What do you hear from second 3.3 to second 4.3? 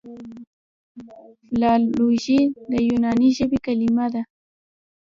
ژبي کليمه ده.